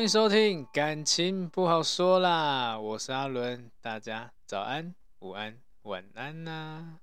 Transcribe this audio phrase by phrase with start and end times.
[0.00, 6.94] 欢迎收听，感情不好说啦，我是阿伦，大家早安、午安、晚安呐、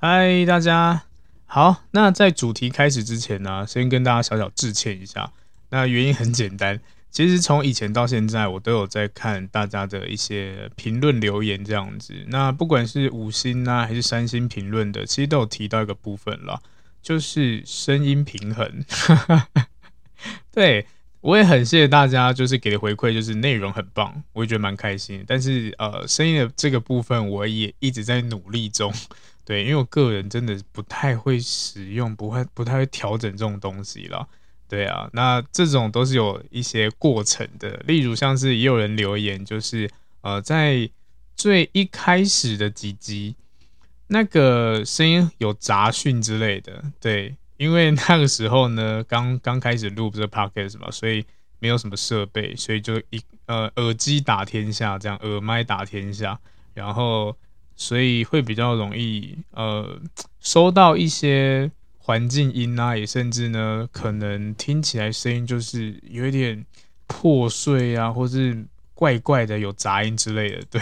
[0.00, 1.02] 嗨，大家
[1.44, 1.82] 好。
[1.90, 5.30] 那在主题开始之前呢、先跟大家小小致歉一下。
[5.68, 12.24] 那原因很简单，其实从以前到现在，我都有在看大家的一些评论留言这样子。
[12.28, 16.58] 那不管是五星啊，还是三星评论的，其实都有提到一个部分啦，
[17.02, 18.82] 就是声音平衡。
[20.50, 20.86] 对。
[21.22, 25.24] 我也很谢谢大家，就是给的回馈，就是内容很棒，我也觉得蛮开心。
[25.26, 28.92] 但是呃，声音的这个部分，我也一直在努力中。
[29.46, 34.28] 对，因为我个人真的不太会使用，不会不太会调整这种东西了。
[34.68, 37.80] 对啊，那这种都是有一些过程的。
[37.86, 39.88] 例如像是也有人留言，就是
[40.22, 40.90] 呃，在
[41.36, 43.36] 最一开始的几集，
[44.08, 47.36] 那个声音有杂讯之类的，对。
[47.56, 51.24] 因为那个时候呢，刚刚开始录这个 podcast 嘛，所以
[51.60, 56.40] 没有什么设备，所以就一呃耳机打天下这样，耳麦打天下，
[56.74, 57.36] 然后
[57.76, 60.00] 所以会比较容易呃
[60.40, 66.66] 收到一些环境音啊，也甚至呢可能听起来声音就是有一点
[67.06, 70.62] 破碎啊，或是怪怪的有杂音之类的。
[70.68, 70.80] 对，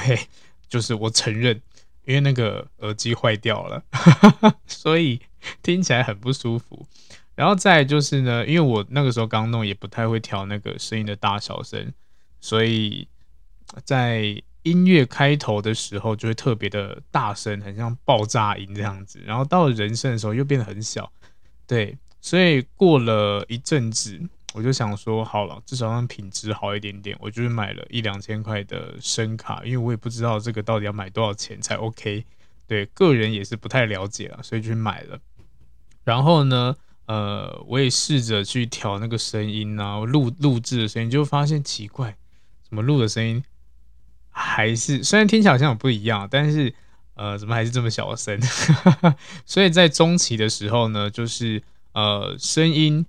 [0.69, 1.61] 就是我承认，
[2.06, 3.83] 因为那个耳机坏掉了，
[4.67, 5.21] 所以。
[5.62, 6.87] 听起来很不舒服，
[7.34, 11.93] 然后再就是呢，因为我那个时候刚弄，也不太会调那个声音的大小声，
[12.41, 13.09] 所以
[13.84, 21.11] 在音乐开头的时候就会特别的大声，很像爆炸音这样子，然后到了人声的时候又变得很小，
[21.67, 24.21] 对，所以过了一阵子，
[24.53, 32.27] 我就想说，好了，至少让品质好一点点，我就是买了一两千块的声卡，因为我也不知道这个到底要买多少钱才 OK，
[32.67, 35.19] 对，个人也是不太了解了，所以就去买了。
[36.03, 36.75] 然后呢，
[37.06, 42.16] 呃，我也试着去调那个声音啊，录录制的声音，就发现奇怪，
[42.66, 43.44] 怎么录的声音
[44.31, 46.75] 还是虽然听起来好像有不一样，但是
[47.15, 48.41] 呃，怎么还是这么小声？
[49.44, 51.62] 所以在中期的时候呢，就是
[51.93, 53.05] 呃，声音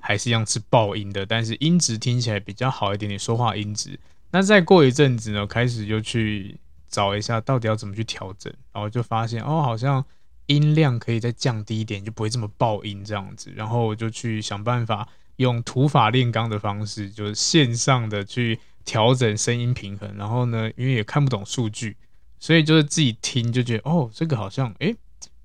[0.00, 3.98] 还是一样是爆音的，但是音质听起来比较好一点点，说话音质。
[4.32, 6.58] 那再过一阵子呢，开始就去
[6.88, 10.04] 找一下到底要怎么去调整，然后就发现哦，好像。
[10.48, 13.50] 音量可以再降低一点，就不会这么爆音这样子。
[13.54, 20.12] 然后我就去想办法用土法炼钢的方式，就是线上的去调整声音平衡。
[20.16, 21.96] 然后呢，因为也看不懂数据，
[22.40, 24.96] 所以就是自己听就觉得哦，这个好像诶，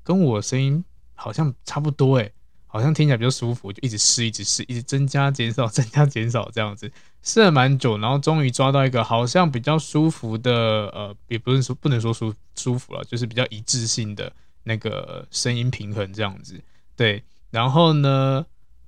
[0.04, 0.84] 跟我声音
[1.14, 2.32] 好像差不多诶，
[2.66, 6.92] 好像听起来比较舒服，就一直试，一直试，一直增加减少， 增加减少这样子，
[7.22, 14.32] 试了蛮久，然后终于抓到一个好像比较舒服的，呃，也不是说不能说舒舒服了，就是比较一致性的。
[14.64, 16.62] 那个声音平衡这样子，
[16.96, 18.46] 对，然后呢，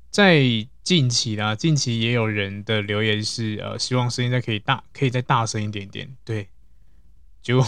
[0.10, 0.42] 在
[0.84, 6.48] 近期啦，近期也有人的留言是，呃，希望声音再可以大，可以再大声一点点，对，
[7.42, 7.60] 就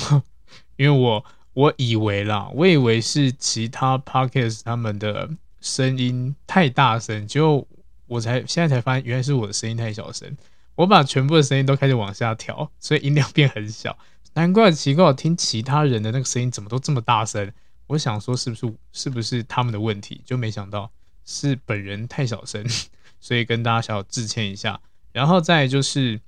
[0.78, 5.30] 因为我我以为啦，我以为是其他 podcast 他们的
[5.60, 7.68] 声音太大声，就
[8.06, 10.38] 我才现在才发现，原来是我的声音太小声，
[10.76, 13.98] 我把全部的声音都开始往下调，所以音量变很小，
[14.36, 17.52] 难怪奇怪，我听其他人的那个声音怎么都这么大声。
[17.88, 20.22] 我想说，是不是是不是他们的问题？
[20.26, 20.92] 就没想到
[21.26, 22.66] 是本人太小声，
[23.20, 24.80] 所以跟大家小小致歉一下。
[25.14, 26.22] 然后再就是，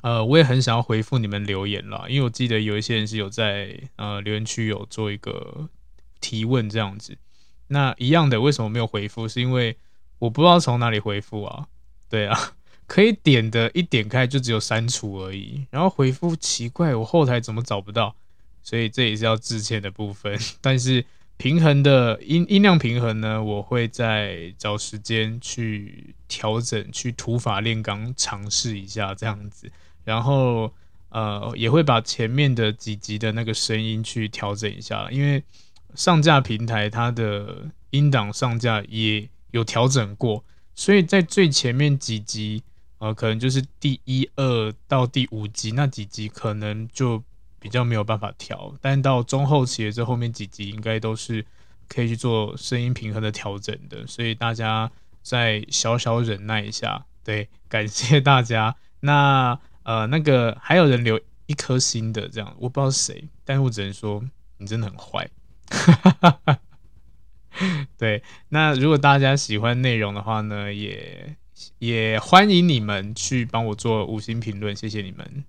[0.00, 5.68] 呃，我也很想要回复你们留言啦，因为我记得有一些人是有在呃留言区有做一个
[6.20, 7.16] 提问这样子。
[7.68, 9.28] 那一样的，为什么没有回复？
[9.28, 9.76] 是因为
[10.18, 11.68] 我不知道从哪里回复啊？
[12.08, 12.54] 对啊，
[12.86, 15.66] 可以点的，一点开就只有删除而已。
[15.70, 18.16] 然后回复奇怪，我后台怎么找不到？
[18.66, 20.36] 所以这也是要致歉的部分。
[20.60, 21.04] 但是
[21.36, 29.70] 平衡的音音量平衡呢，我会再找时间去调整，去土法炼钢尝试一下这样子，
[30.02, 30.74] 然后
[31.10, 35.40] 呃也会把前面的几集的那个声音去调整一下，因为
[35.94, 42.64] 上架平台它的音档上架也有调整过，所以在最前面几集。
[42.98, 47.22] 呃，可能就是第一二到第五集那几集，可能就
[47.66, 51.44] 比较没有办法调，但到中后期的这后面几集，应该都是
[51.88, 54.88] 可以去做声音平衡的调整的，所以大家
[55.20, 57.04] 再小小忍耐一下。
[57.24, 58.76] 对，感谢大家。
[59.00, 64.22] 那呃，那个还有人留一颗心的，这样我不知道是谁，但是我只能说
[64.58, 65.28] 你真的很坏。
[67.98, 71.36] 对，那如果大家喜欢内容的话呢，也。
[71.78, 75.44] 也欢迎你们去帮我做五星评论，谢谢你们。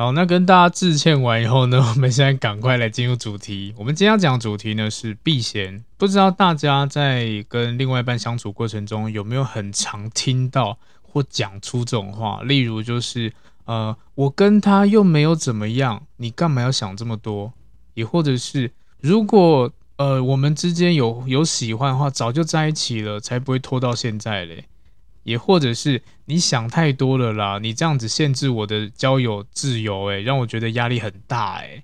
[0.00, 3.74] 好，那跟大家致歉完以后呢， 我们现在赶快来进入主题。
[3.76, 5.84] 我们今天要讲的主题呢是避嫌。
[5.98, 12.40] 不知道大家在跟另外一半相处过程中，有没有很常听到或讲出这种话？
[12.44, 13.30] 例如就是，
[13.66, 17.52] 呃，我跟他又没有怎么样，你干嘛要想这么多？
[17.92, 24.64] 也或者是，如果呃，我们之间有有喜欢的话，早就在一起了，才不会拖到现在嘞。
[25.22, 31.82] 也或者是你想太多了啦，你这样子限制我的交友自由，诶，让我觉得压力很大，诶。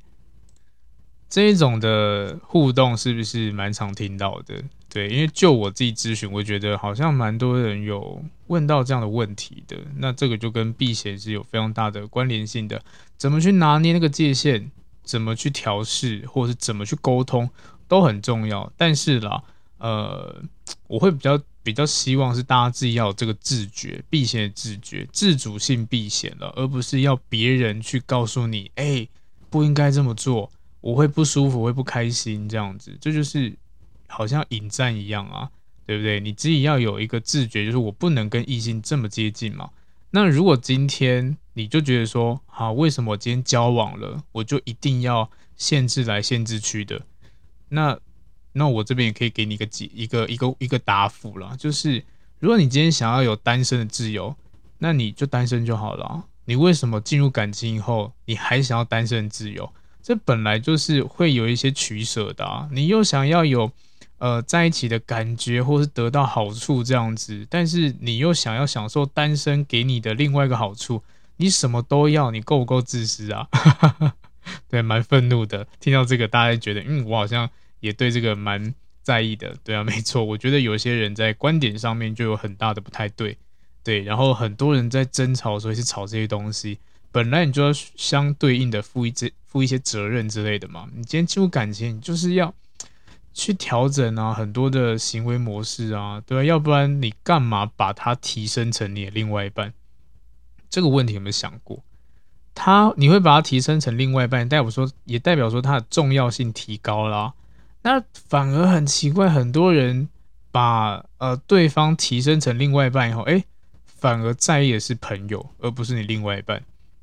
[1.29, 4.62] 这一种的互动是不是蛮常听到的？
[4.88, 9.77] 对，因为就我自己咨询，我觉得好像蛮多人有问到这样的问题的。
[9.97, 12.81] 那这个就跟避嫌是有非常大的关联性的，
[13.19, 14.71] 怎么去拿捏那个界限，
[15.03, 17.50] 怎么去调试，或是怎么去沟通。
[17.88, 19.41] 都很重要，但是啦，
[19.79, 20.43] 呃，
[20.88, 29.08] 我会比较比较希望是大家自己要有这个自觉，避嫌的自觉，自主性避嫌了，而不是要别人去告诉你，哎、
[29.50, 30.48] 不应该这么做，
[30.80, 33.52] 我会不舒服，会不开心，这样子，这就是
[34.06, 35.50] 好像引战一样啊，
[35.84, 36.20] 对不对？
[36.20, 39.68] 你自己要有一个自觉，就是我不能跟异性这么接近嘛。
[40.10, 47.02] 那如果今天你就觉得说，好，为什么我今天交往了，我就一定要限制来限制去的？
[47.70, 47.98] 那，
[48.56, 52.03] 那我这边也可以给你一个解一个一个一个答复啦，就是
[52.38, 54.35] 如果你今天想要有单身的自由，
[54.79, 56.25] 那你就单身就好了。
[56.47, 59.70] 你为什么进入感情以后，你还想要单身自由？
[60.03, 62.69] 这本来就是会有一些取舍的啊。
[62.73, 63.70] 你又想要有
[64.19, 71.02] 呃在一起的感觉，或是得到好处这样子，但是你又想要享受单身给你的另外一个好处，
[71.37, 73.49] 你什么都要，你够不够自私啊？
[74.70, 75.67] 对，蛮愤怒的。
[75.81, 77.50] 听到这个，大家觉得，嗯，我好像
[77.81, 79.56] 也对这个蛮在意的。
[79.64, 83.38] 对啊， 没错，我觉得有些人在观点上面就有很大的不太对。
[83.82, 86.78] 对，然后很多人在争吵的时候去吵这些东西，
[87.12, 90.88] 本来你就要相对应的负一这负一些责任之类的嘛。
[90.93, 92.52] 你今天进入感情，你就是要
[93.32, 99.73] 去调整啊，很多的行为模式啊，对啊，要不然你干嘛把它提升成你的另外一半？
[100.69, 101.84] 这个问题有没有想过？
[102.56, 107.34] 他你会把它提升成另外一半，代表说也代表说它的重要性提高了。
[107.87, 110.09] 那反而很奇怪，很多人
[110.50, 113.44] 把呃对方提升成另外一半以后，哎，
[113.85, 116.61] 反而在意的是朋友，而不是你另外一半。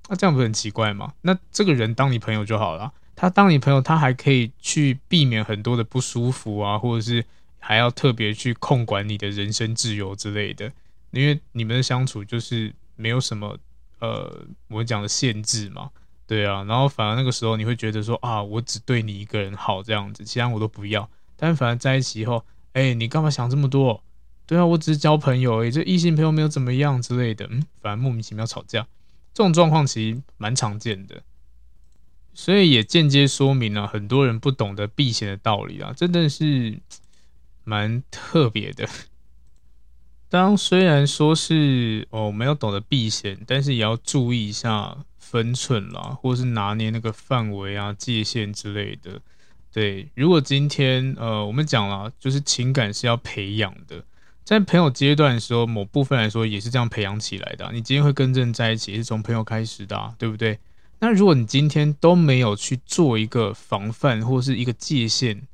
[0.09, 1.13] 那这样不是很奇怪吗？
[1.21, 7.23] 那这个人当你朋友就好了，他当你朋友，他还可以去避免很多的不舒服啊，或者是
[7.59, 10.69] 还要特别去控管你的人身自由之类的，
[11.11, 13.57] 因为你们的相处就是没有什么。
[13.99, 15.89] 呃，我讲的限制嘛，
[16.33, 21.07] 对啊，然后反而那个时候你会觉得说啊，我只对你一个人好这样子，其他我都不要。
[21.35, 24.03] 但反而在一起以后，哎，你干嘛想这么多？
[24.47, 28.87] 对啊，我只是交朋友，哎，这异性朋友没有怎么样之类的，嗯，反而莫名其妙吵架，
[29.31, 31.21] 这种状况其实蛮常见的，
[32.33, 36.79] 所以也间接说明了很多人不懂得避嫌的道理啊，真的是
[37.63, 38.89] 蛮特别的。
[40.29, 44.97] 当虽然说是哦，没有懂得避嫌，但是也要注意一下
[45.31, 49.21] 分寸啦，或是拿捏那个范围啊、界限之类的。
[49.71, 54.03] 对，如果今天呃，我们讲了，就是情感是要培养的，
[54.43, 57.71] 在朋友阶段的时候，某部分来说也是这样培养起来的。
[57.71, 60.59] 你今天会跟人在一起，是从朋友开始的，对不对？
[60.99, 65.47] 那如果你今天都没有去做一个防范或是一个界限，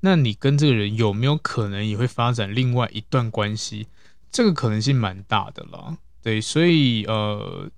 [0.00, 3.88] 那你跟这个人有没有可能也会发展另外一段关系？
[4.30, 7.68] 这个可能性蛮大的啦，对，所以呃，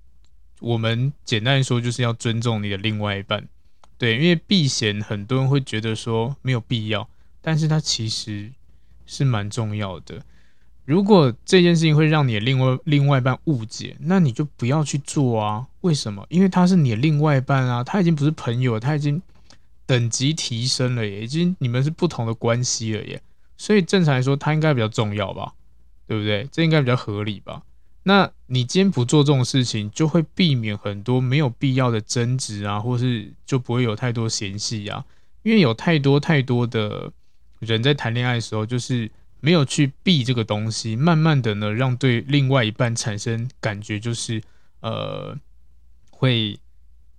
[0.59, 3.47] 我们简单说就是要尊重你的另外一半，
[3.97, 7.09] 对，因为避嫌很多人会觉得说没有必要，
[7.41, 8.51] 但是它其实
[9.05, 10.21] 是蛮重要的。
[10.85, 15.67] 如果这件事情会让你的另外另外一半误解，那你就不要去做啊。
[15.81, 16.25] 为什么？
[16.29, 19.21] 因为他是你的另外一半啊，他已经不是朋友，他已经
[19.85, 23.21] 等级提升了耶，已经你们是不同的关系了耶。
[23.55, 25.53] 所以正常来说，他应该比较重要吧？
[26.07, 26.47] 对不对？
[26.51, 27.61] 这应该比较合理吧？
[28.01, 35.05] 那你今天不做这种事情，就会避免很多没有必要的争执啊，或是就不会有太多嫌隙啊。
[35.43, 37.11] 因为有太多太多的
[37.59, 44.41] 人在谈恋爱的时候，就是没有去避这个东西，慢慢的呢，让对另外一半产生感觉，就是
[44.81, 45.37] 呃，
[46.09, 46.59] 会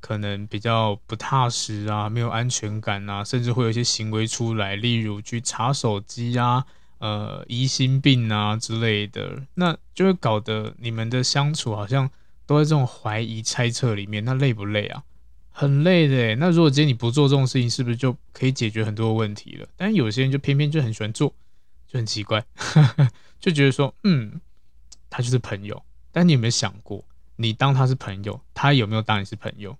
[0.00, 6.66] 可能比较不踏实啊，没有安全感啊，甚至会有一些行为出来，例如去查手机啊。
[7.00, 12.10] 呃，疑心病啊之类的，那就会搞得你们的相处好像
[12.46, 14.22] 都在这种怀疑、猜测里面。
[14.24, 15.02] 那累不累啊？
[15.50, 16.36] 很累的。
[16.36, 19.66] 那如果今天你不做这种事情，是不是就可以解决很多问题了？
[19.76, 21.34] 但有些人就偏偏就很喜欢做，
[21.88, 22.44] 就很奇怪，
[23.40, 24.40] 就觉得说，嗯，
[25.08, 25.82] 他就是朋友。
[26.12, 27.02] 但你有没有想过，
[27.36, 29.76] 你当他是朋友，他有没有当你是朋友？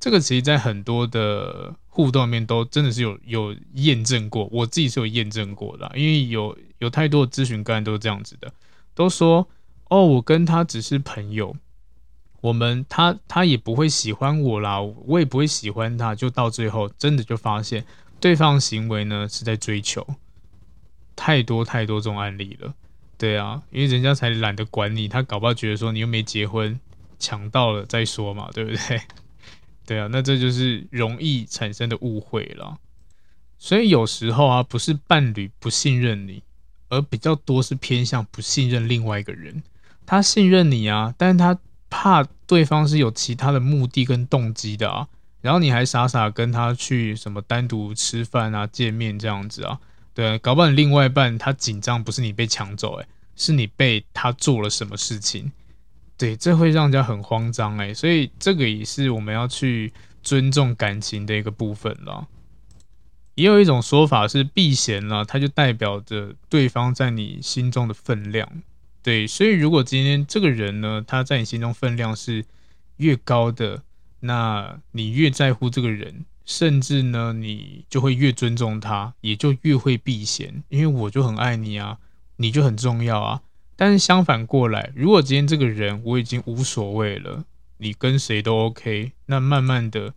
[0.00, 8.50] 这个其实，在很多的互动里面都真的是有有验证过，我自己是有验证过的，因为有有太多的咨询个案都是这样子的，
[8.94, 9.46] 都说
[9.90, 11.54] 哦，我跟他只是朋友，
[12.40, 17.84] 我们他他也不会喜欢我啦，我也不会喜欢他，就到最后真的就发现
[18.18, 20.06] 对方行为呢是在追求，
[21.14, 22.72] 太多太多这种案例了，
[23.18, 26.80] 对啊，因为人家才懒得管你，他搞不好觉得说你又没结婚，
[27.18, 29.02] 抢到了再说嘛，对不对？
[29.90, 32.78] 对啊，那这就是容易产生的误会了。
[33.58, 36.44] 所以有时候啊，不是伴侣不信任你，
[36.90, 39.60] 而比较多是偏向不信任另外一个人。
[40.06, 45.08] 他信任你啊，但是他怕对方是有其他的目的跟动机的啊。
[45.40, 49.80] 然后你还傻傻跟他去什么单独吃饭啊、见面这样子啊？
[50.14, 55.50] 对啊，搞不好你另外一半他紧张，不是你被抢走，诶，是你被他做了什么事情。
[56.20, 59.90] 对，这会让人家很慌张哎，所以这个也是我们要去
[60.22, 62.28] 尊重感情的一个部分了。
[63.36, 68.46] 也有一种说法是避嫌了，它就代表着对方在你心中的分量。
[69.02, 72.44] 对，所以如果今天这个人呢，他在你心中分量是
[72.98, 73.82] 越高的，
[74.20, 81.96] 那你越在乎这个人，甚至呢，你就会越尊重他，也就越会避嫌，因为我就很爱你啊，
[82.36, 83.40] 你就很重要啊。
[83.80, 87.46] 但是相反过来，如果今天这个人我已经无所谓了，
[87.78, 90.12] 你跟谁都 OK，那慢慢的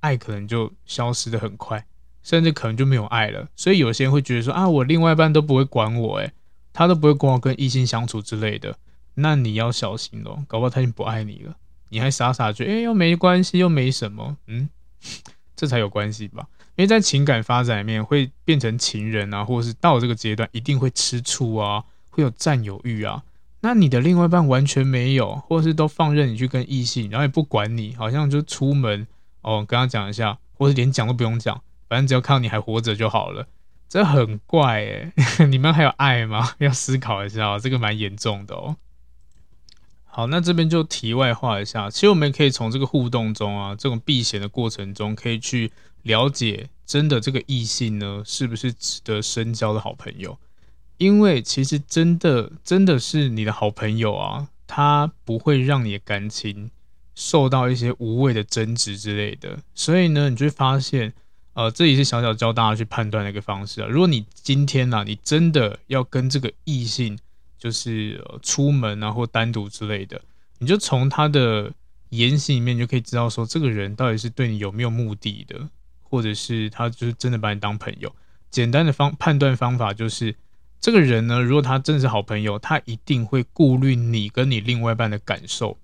[0.00, 1.86] 爱可能就消失得很快，
[2.22, 3.48] 甚至可能就没有爱了。
[3.56, 6.30] 所以有些人会觉得说啊，我另外一半都不会管我，诶，
[6.74, 8.76] 他都不会管我跟异性相处之类的，
[9.14, 11.56] 那你要小心咯，搞不好他已经不爱你了，
[11.88, 14.68] 你还傻傻觉得诶，又没关系，又没什么，嗯，
[15.56, 16.46] 这才有关系吧？
[16.76, 21.82] 因为在情感发展里面会变成情人啊，或者是到这个阶段一定会吃醋啊。
[22.10, 23.24] 会有占有欲啊，
[23.60, 29.06] 那你的另外一半完全没有，或者是都放任你去跟异性，然后也不管你，好像就出门
[29.42, 33.46] 哦，跟他讲一下，或是连讲都不用讲，反正只要看到你还活着就好了，
[33.88, 35.12] 这很怪诶，
[35.48, 36.52] 你们还有爱吗？
[36.58, 38.76] 要思考一下，这个蛮严重的哦。
[40.04, 45.70] 好，那这边就题外话一下，其实我们可以从这个互动中啊，这种避嫌的过程中，可以去
[46.02, 50.36] 了解，真的这个异性呢，是不是值得深交的好朋友。
[51.00, 56.70] 因为其实真的真的是你的好朋友啊，他不会让你的感情
[57.14, 61.10] 受到一些无谓的争执之类的，所以呢，你就会发现，
[61.54, 63.88] 呃，这也是小小教大家去判断的一个方式啊。
[63.88, 67.18] 如果你今天啊，你真的要跟这个异性
[67.58, 70.20] 就是、呃、出门啊或单独之类的，
[70.58, 71.72] 你就从他的
[72.10, 75.66] 言行里面就可以知道说，这个人到底是对你有没有目的的，
[76.02, 78.14] 或者是他就是真的把你当朋友。
[78.50, 80.36] 简单的方判断方法就是。
[80.80, 85.76] 这个人呢，如果他真的是好朋友，他一定会顾虑你跟你另外一半的感受，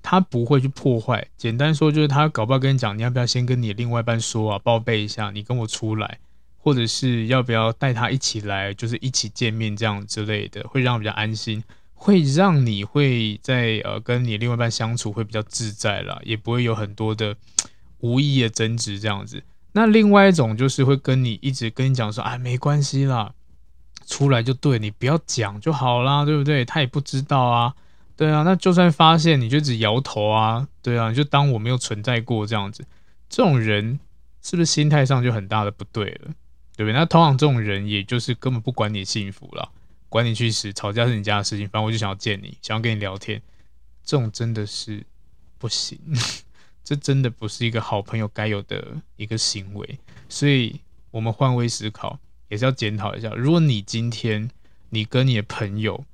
[0.00, 1.26] 他不会去破坏。
[1.36, 6.18] 简单说就是他搞不好跟你讲，你要不要先跟你另外一半说啊，报备一下，你跟我出来，
[6.56, 11.64] 或者是要不要带他一起来，就是一起见面这样之类的，会让比较安心，
[11.94, 17.34] 会让你会在呃跟你另外一半相处会比较自在啦，也不会有很多的
[17.98, 19.42] 无意的争执这样子。
[19.72, 23.34] 那另外一种就是会跟你一直跟你讲说，啊，没关系啦。
[24.08, 26.64] 出来就对，你不要讲就好啦，对不对？
[26.64, 27.74] 他也不知道啊，
[28.16, 28.42] 对啊。
[28.42, 32.86] 那就算发现，你就只摇头啊，对啊，你就当我没有存在过这样子。
[33.28, 34.00] 这种人
[34.42, 36.30] 是不是心态上就很大的不对了，
[36.74, 36.92] 对不对？
[36.92, 39.70] 那通常这种人，也就是根本不管你幸福了，
[40.08, 43.42] 管你去死，吵架是你家的事情，反正我就想要见你，想要跟你聊天。
[44.02, 45.04] 这种真的是
[45.58, 45.98] 不行，
[46.82, 49.98] 这真的不是一个好朋友该有的一个行为。
[50.30, 52.18] 所以，我们换位思考。
[52.48, 54.50] 也是要检讨一下，如果你今天
[54.90, 56.04] 你跟你的朋友，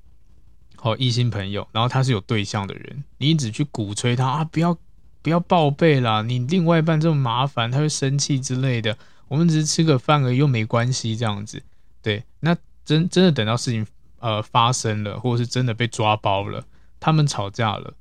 [0.77, 4.77] 好异性朋友，然后他是有对象的人，你一直去鼓吹他啊，不要
[5.23, 8.97] 不要报备啦，你另外一半这么麻烦，他会生气之类的。
[9.29, 11.63] 我们只是吃个饭而已，又没关系，这样子。
[12.03, 13.87] 对，那真真的等到事情
[14.19, 16.67] 呃发生了，或者是真的被抓包了，
[17.01, 17.95] 他们吵架了，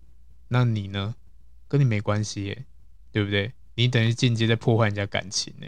[0.49, 1.15] 那你呢？
[1.69, 2.65] 跟你没关系耶，
[3.11, 3.51] 对不对？
[3.73, 5.65] 你等于间接在破坏人家感情呢。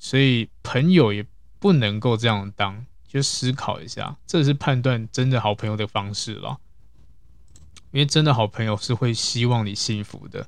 [0.00, 1.24] 所以朋友也
[1.58, 6.58] 不能够这样当，就思考一下，这是判断真的好朋友的方式了。
[7.92, 10.46] 因为真的好朋友是会希望你幸福的，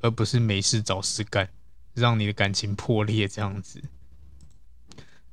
[0.00, 1.48] 而不是没事找事干。
[1.94, 3.78] 让你的感情破裂这样子，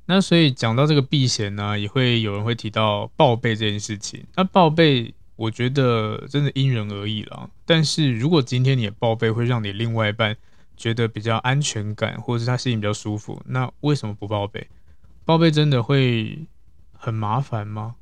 [0.08, 4.26] 那所以讲到这个避嫌呢，也会有人会提到报备这件事情。
[4.36, 7.50] 那报备，我觉得真的因人而异了。
[7.66, 10.36] 但是如果今天你的报备会让你另外一半
[10.76, 14.68] 觉得比较安全感，或者是他心里比较舒服，那为什么不报备？
[15.30, 16.48] 报备真的会
[16.92, 17.94] 很麻烦吗？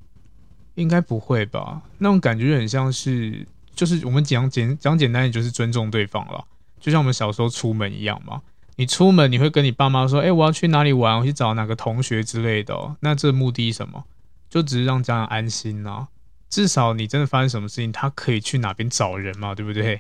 [0.76, 1.82] 应该不会吧？
[1.98, 6.42] 那种感觉很像是，就是我们讲简讲简单点，就是尊重对方了。
[6.80, 8.42] 就像我们小时候出门一样嘛，
[8.78, 11.20] 你出门你会跟你爸妈说：“哎、我要去哪里玩？
[11.20, 14.06] 我去找哪个同学之类的、”那这目的什么？
[14.50, 16.08] 就只是让家人安心啊。
[16.50, 20.00] 至少你真的发生什么事情，他可以去哪边找人嘛，对不对？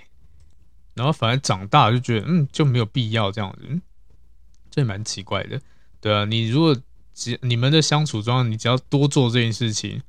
[0.93, 3.81] 然后反而长大就觉得，嗯，就没有必要这样子，嗯、
[4.72, 5.60] 这也蛮奇怪的，
[6.00, 6.24] 对啊。
[6.24, 6.74] 你如果
[7.17, 10.03] 只你们的相处中，你只要多做这件事情，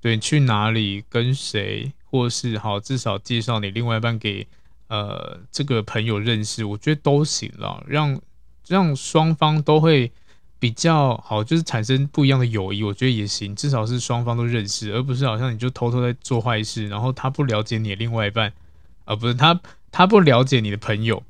[0.00, 4.46] 对，去哪里跟谁，或是好，至少介绍你另外一半给。
[4.88, 8.20] 呃，这个朋友认识，我觉得都行了，让
[8.68, 10.12] 让双方都会
[10.60, 13.52] 比较好，就是产生不一样的友谊，我觉得也行。
[13.56, 18.52] 至少是双方都认识，而不是好像你就偷偷在做坏事，然后他不了解你另外一半，
[19.06, 19.60] 而、呃、不是他
[19.90, 21.20] 他不了解你的朋友，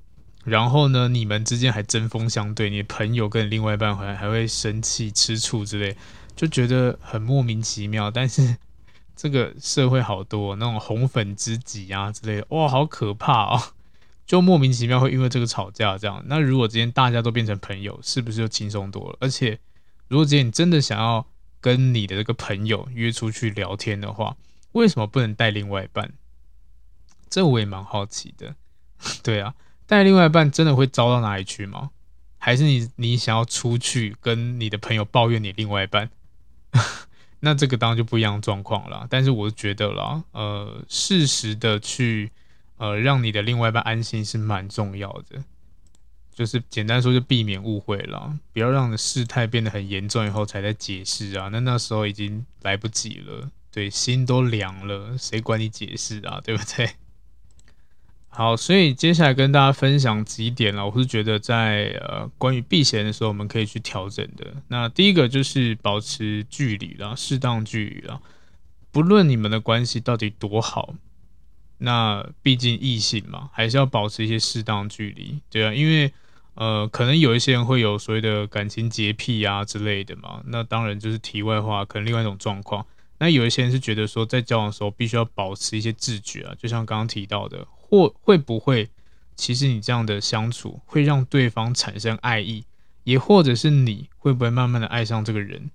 [0.46, 5.94] 然后呢，你们之间还针锋相对，你的朋友跟你另外一半还还会生气、吃醋之类，
[6.34, 8.56] 就觉得很莫名其妙，但是。
[9.18, 13.62] 这个社会好多那种红粉知己啊之类的，哇，好可怕哦！
[14.26, 16.22] 就莫名其妙会因为这个吵架这样。
[16.26, 19.16] 那如果今天大家都变成朋友，是不是就轻松多了？
[19.20, 19.58] 而且，
[20.08, 21.26] 如果今天你真的想要
[21.62, 24.36] 跟你的这个朋友约出去聊天的话，
[24.72, 26.12] 为什么不能带另外一半？
[27.30, 28.54] 这我也蛮好奇的。
[29.22, 29.54] 对啊，
[29.86, 31.90] 带另外一半真的会糟到哪里去吗？
[32.38, 36.10] 还是你你想要出去跟你的朋友抱怨你另外一半？
[37.40, 42.30] 那这个当然就不一样状况了，但是我觉得啦，呃，适时的去，
[42.76, 45.44] 呃，让你的另外一半安心是蛮重要的，
[46.34, 56.90] 就是简单说就避免误会了，不要让事态变得很严重以后才在解释啊，那那时候已经来不及了，对，心都凉了，谁管你解释啊，对不对？
[58.38, 60.86] 好，所以接下来跟大家分享几点了。
[60.86, 64.46] 我是觉得在呃关于避嫌的时候，我们可以去调整的。
[64.68, 68.20] 那第一个就是保持距离啦，适当距离啦。
[68.92, 70.92] 不论你们的关系到底多好，
[71.78, 75.72] 那毕竟异性嘛，还是要保持一些适当距离，对啊。
[75.72, 76.12] 因为
[76.56, 80.42] 呃，可能有一些人会有所谓的感情洁癖啊之类的嘛。
[80.44, 82.84] 那当然就是题外话，可能另外一种状况。
[83.18, 87.66] 那有一些人是觉得说，在交往的时候必须要保持一些自觉啊，就像刚刚提到的。
[87.88, 88.90] 或会不会，
[89.36, 92.64] 其实你这样的相处会让对方产生爱意，
[93.04, 95.70] 也或者是你会不会慢慢的爱上这个人，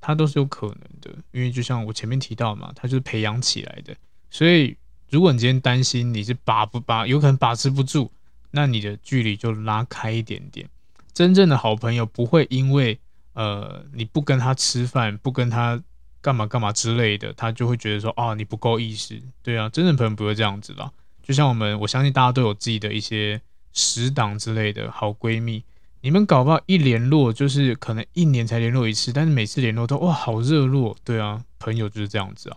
[0.00, 1.10] 他都是有可能的。
[1.32, 3.96] 因为就像我前面提到嘛，他就是培养起来的。
[4.30, 4.76] 所以
[5.08, 8.10] 如果你今天担心你是把不把，有可能把持不住，
[8.50, 10.68] 那你的距离就拉开一点点。
[11.14, 12.98] 真正的好朋友不会因为
[13.32, 15.82] 呃你不跟他吃饭，不跟他
[16.20, 19.18] 干嘛干嘛之类的，他就会觉得说啊你不够意思。
[19.42, 20.92] 对啊，真正朋友不会这样子啦。
[21.26, 23.40] 就像我们，我相信大家都有自己的一些
[23.72, 25.64] 死党之类的好闺蜜，
[26.00, 32.56] 你们搞不好一联络就是可能一年才联络一次，但是每次联络都哇好热络，对啊，朋友就是这样子啊，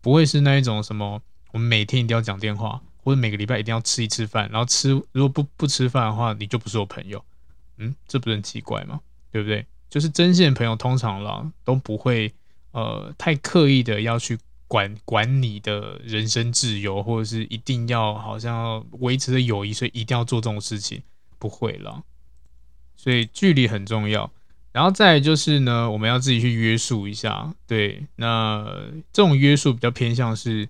[0.00, 1.20] 不会是那一种什么
[1.52, 7.22] 我们每天一定要讲电话，或者每个礼拜一定要吃一次饭，然后吃如果不不吃饭的话，你就不是我朋友，
[7.76, 9.00] 嗯，这不是很奇怪吗？
[9.30, 9.66] 对不对？
[9.90, 12.32] 就是真心的朋友通常啦都不会
[12.72, 14.38] 呃太刻意的要去。
[14.68, 21.02] 管管你的人身自由，或者是一定要好像维持的友谊，所以一定要做这种事情，
[21.38, 22.04] 不会了。
[22.94, 24.30] 所以距离很重要，
[24.72, 27.54] 然后再就是呢，我们要自己去约束一下。
[27.66, 28.62] 对，那
[29.10, 30.68] 这种约束比较偏向是，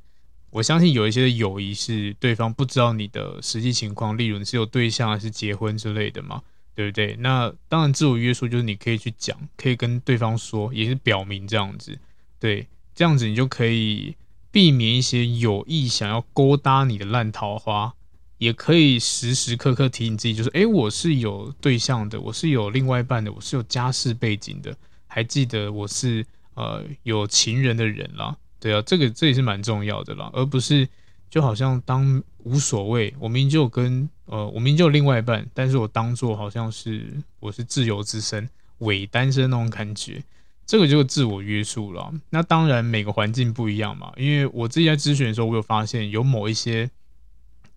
[0.51, 6.41] 我相信有一些的友谊是对方不知道你的实际情况，例如你是有对象还是结婚之类的嘛，
[6.75, 7.17] 对不对？
[7.17, 11.99] 那当然自我约束就是你可以去讲，可以跟对方说，也是表明这样子，
[12.39, 12.69] 对。
[12.99, 14.17] 这样子你就可以
[14.51, 17.95] 避免一些有意想要勾搭你的烂桃花，
[18.39, 28.37] 也可以时时刻刻提醒自己，就是诶，我是有对象的，我是有另外一半的，我是有家世背景的，还记得我是呃有情人的人啦。
[28.59, 30.89] 对啊，这个这也是蛮重要的啦，而不是
[31.31, 40.21] 就好像当无所谓，我明明就跟呃我明明就有另外一半，但是我当做好像是我是自由之身，伪单身那种感觉，
[40.69, 42.13] 这个就是自我约束了。
[42.31, 46.89] 那当然每个环境不一样嘛，因为我自己在咨询的时候，我有发现有某一些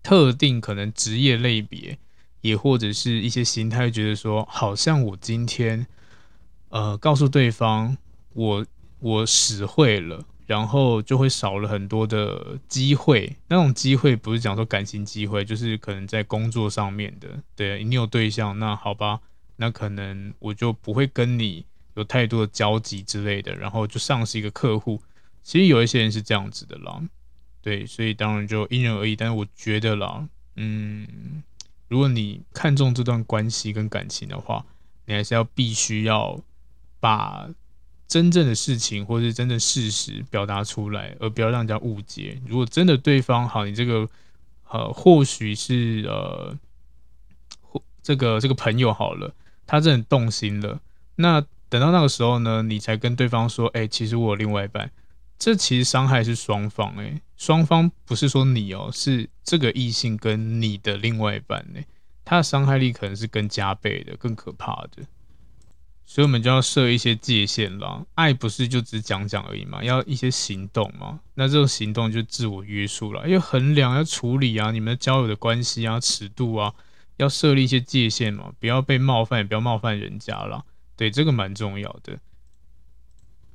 [0.02, 1.98] 特定可能职业类别，
[2.42, 5.84] 也或者是一些心态，觉得说好像我今天
[6.68, 7.96] 呃告诉对方
[8.34, 8.66] 我
[9.00, 10.24] 我使会了。
[10.44, 17.28] 然后就会少了很多的机会，那种机会不是讲说感情机会，就是可能在工作上面的。
[17.56, 19.20] 对，你有对象，那好吧，
[19.56, 25.00] 那可能我就不会跟你有太多的交集之类的，然后就丧失一个客户。
[25.42, 27.02] 其实有一些人是这样子的啦，
[27.60, 29.16] 对，所以当然就因人而异。
[29.16, 31.42] 但是我觉得啦，嗯，
[31.88, 34.64] 如果你看重这段关系跟感情的话，
[35.06, 36.40] 你还是要必须要
[37.00, 37.48] 把。
[38.08, 42.38] 真正的事情或是真正事实表达出来，而不要让人家误解。
[42.46, 44.06] 如果真的对方好，你这个
[44.68, 46.54] 呃，或许是呃，
[47.62, 49.34] 或这个这个朋友好了，
[49.66, 50.78] 他真的动心了。
[51.16, 54.90] 那等到那个时候呢，你才跟对方说，哎、其实我有另外一半。
[55.38, 61.86] 这其实伤害是双方、欸，哎，双方不是说你哦、是这个异性跟你的另外一半、欸，哎，
[62.26, 65.02] 他的伤害力可能是更加倍的，更可怕的。
[66.04, 68.04] 所以，我们就要设一些界限了。
[68.16, 71.20] 爱不是就只讲讲而已嘛，要一些行动嘛。
[71.32, 76.74] 那这种行动就自我约束了，要衡量、要处理啊，你们的交友的关系啊、尺度啊，
[77.16, 80.66] 要设立一些界限嘛，不要被冒犯，也不要冒犯人家了
[81.02, 82.16] 对，这个蛮重要的。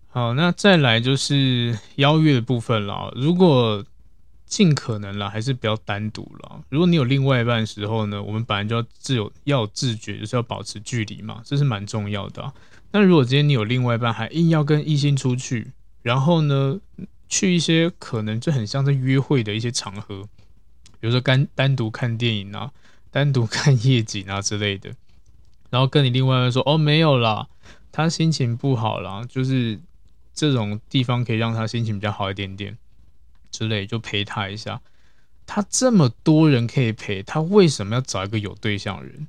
[0.10, 3.14] 好，那再来就是邀约的部分了。
[3.16, 3.86] 如果
[4.46, 6.62] 尽可能啦，还是不要单独了。
[6.68, 12.54] 如果你有另外一半的时候呢，我们本来就要自有要有自觉，就是要保持距离嘛，这是蛮重要的。
[12.92, 16.78] 那如果今天你有另外一半，还硬要跟异性出去，然后呢，
[17.30, 20.24] 去一些可能就很像在约会的一些场合，
[21.00, 22.74] 比如说单单独看电影啊，
[23.10, 24.92] 单独看夜景啊之类的，
[25.70, 27.48] 然后跟你另外一半说哦，没有啦，
[27.92, 29.80] 他心情不好啦，就是
[30.34, 32.78] 这种地方可以让他心情比较好一点点。
[33.50, 34.82] 之类就陪他一下，
[35.46, 39.26] 他这么多人可以陪，他为什么要找一个有对象的人？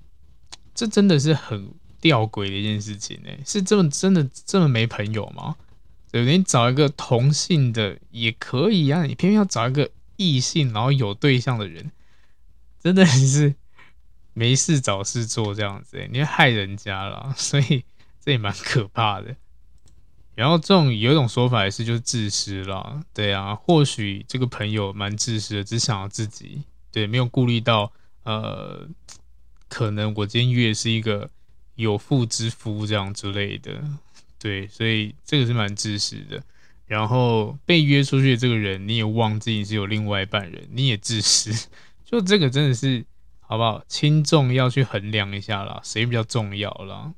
[0.75, 1.71] 这真的是很
[2.01, 3.31] 吊诡的一件事情呢。
[3.47, 5.57] 是这么真的这么没朋友吗？
[6.11, 11.91] 对，你找一个同性的也可以啊，你偏偏要找一个异性然后有对象的人，
[12.83, 13.55] 真的是
[14.39, 17.85] 没事找事做这样子，你要害人家了， 所以
[18.25, 19.35] 这也蛮可怕的。
[20.37, 28.89] 然后这种有一种说法也是就是自私啦，对啊，或许这个朋友蛮自私的，只想要自己，对，没有顾虑到呃，
[29.69, 31.29] 可能我今天约是一个
[31.75, 33.83] 有妇之夫这样之类的，
[34.39, 36.41] 对，所以这个是蛮自私的。
[36.87, 41.69] 然后被约出去的这个人，你也忘记你是有另外一半人，你也自私，
[42.07, 43.05] 就这个真的是
[43.49, 43.83] 好不好？
[43.89, 47.15] 轻重要去衡量一下啦，谁比较重要啦？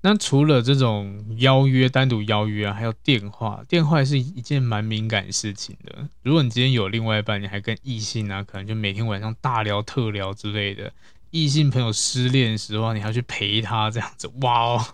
[0.00, 6.08] 那除了这种邀约，单独邀约啊，还有电话，电话是一件蛮敏感的事情的。
[6.22, 10.92] 如果你今天有另外一半，你还跟异性啊，可能就每天晚上大聊特聊之类的。
[11.30, 14.84] 异性朋友失恋的时候，你还要去陪他这样子，哇哦，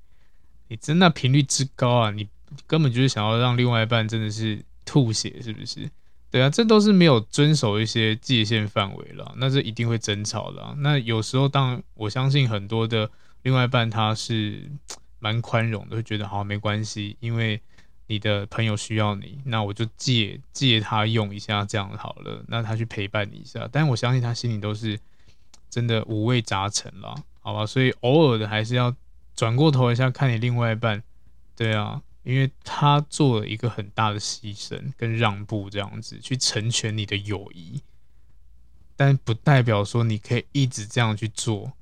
[0.68, 2.10] 你真的频率之高啊！
[2.10, 2.28] 你
[2.66, 5.88] 根本就是想要让另外一半真的是吐血，是不是？
[6.36, 10.74] 对啊，这都是没有遵守一些界限范围了，那这一定会争吵的。
[10.80, 13.10] 那有时候，当我相信很多的。
[13.42, 14.70] 另外一半他是
[15.18, 17.58] 蛮宽容的，会觉得好没关系，因为
[18.06, 22.44] 你的朋友需要你，那我就借借他用一下，这样好了。
[22.48, 24.98] 那他去陪伴你一下，但我相信他心里都是
[25.70, 27.64] 真的五味杂陈了，好吧？
[27.64, 28.94] 所以偶尔的还是要
[29.34, 31.02] 转过头一下看你另外一半，
[31.56, 37.80] 对啊，因为他做了一个很大的牺牲跟让步，这样子去成全你的友谊，
[38.96, 41.72] 但不代表说你可以一直这样去做。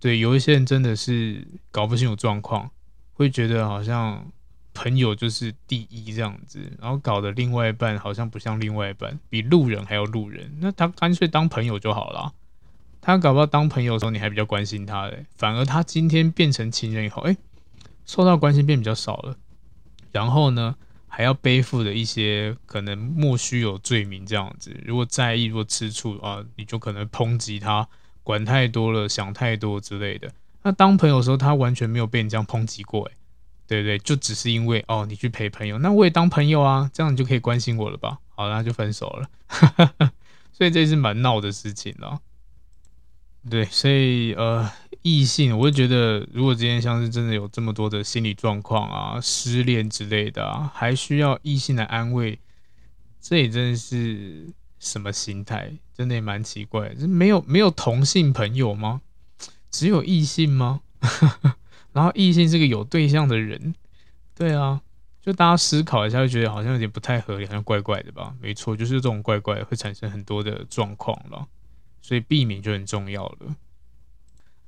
[0.00, 2.70] 对，有一些人真的是搞不清楚状况，
[3.12, 4.30] 会觉得好像
[4.74, 10.56] 朋友就是第一这样子，然后搞得另外一半好像不像另外一半，比路人还要路人。
[10.60, 12.34] 那他干脆当朋友就好了。
[13.00, 17.36] 他搞不好当朋友的时候你还比较关心他嘞，反而他今天变成情人以后，哎，
[18.04, 19.36] 受到关心变比较少了。
[20.12, 20.74] 然后呢，
[21.06, 24.74] 还要背负着一些可能莫须有罪名这样子。
[24.84, 27.88] 如果在意，如果吃醋啊，你就可能抨击他。
[28.24, 30.30] 管太多了，想太多之类的。
[30.62, 33.12] 那当朋友的时候，他完全没有被你这样抨击过，哎，
[33.66, 33.98] 对不对？
[34.00, 38.18] 就只是因为哦，你去陪朋友，那我也当朋友啊，这样你就可以关心我了吧？
[38.34, 40.10] 好，那就分手了。
[40.52, 42.20] 所以这是蛮闹的事情了。
[43.48, 44.70] 对，所以呃，
[45.02, 52.38] 异性，我会觉得，如果今天像是真的有这么多的心理状况啊、失恋之类的啊，还需要异性来安慰，
[53.20, 55.72] 这也真的是什么心态？
[55.94, 57.08] 真的也蛮奇怪的。
[57.08, 59.00] 没有没有同性朋友吗？
[59.70, 60.80] 只有异性吗？
[61.92, 63.74] 然后异性是个有对象的人，
[64.34, 64.80] 对啊，
[65.20, 68.34] 就大家思考一下，就觉得好像有点不太合理，好像怪怪的吧？
[68.40, 71.46] 没错，就是这种怪怪会产生很多的状况了，
[72.02, 73.56] 所以避免就很重要了。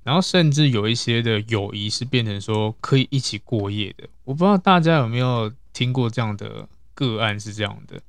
[0.03, 8.01] 然后甚至有一些的友谊是变成说可以一起过夜的，我不知道大家有没有听过这样的个案是这样的，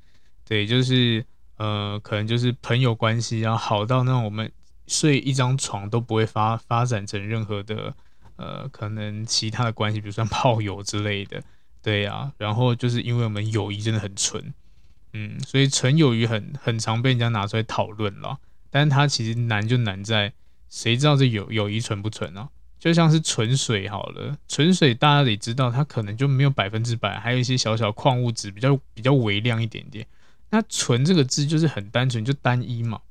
[0.45, 1.23] 对，就是
[1.57, 4.49] 呃，可能就是朋友关系啊，好到那我们
[4.87, 7.93] 睡一张床都不会发发展成任何的
[8.37, 11.43] 呃，可能其他的关系，比如说炮友之类的，
[11.81, 12.31] 对呀、啊。
[12.37, 14.53] 然后就是因为我们友谊真的很纯，
[15.13, 20.31] 嗯，所以纯友谊很很常被人家拿出来讨论了，但是它其实难就难在。
[20.71, 22.49] 谁知道这友友谊纯不纯啊？
[22.79, 30.07] 就像是纯水好了，纯水大家得知道，它可能就没有百分之百，还有一些小小矿物质比较比较微量一点点。
[30.49, 33.01] 那纯这个字就是很单纯，就单一嘛。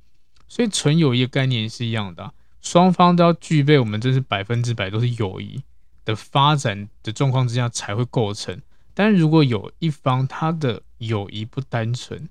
[0.48, 5.62] 所以纯友谊的概念是一样的，双方都要具备我们这是百分之百都是友谊
[6.04, 8.60] 的发展的状况之下才会构成。
[8.94, 12.28] 但如果有一方他的友谊不单纯，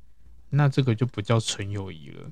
[0.50, 2.30] 那这个就不叫纯友谊了。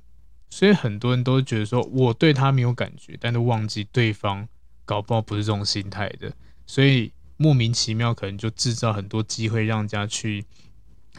[0.50, 4.48] 所以很多人都觉得说，我对他没有感觉，但都忘记对方
[4.86, 6.32] 搞不好不是这种心态的，
[6.66, 10.46] 所以莫名其妙可能就制造很多机会让人家去